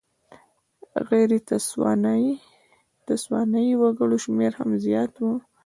[1.09, 1.29] غیر
[3.07, 5.25] تسوانایي وګړو شمېر هم زیات و.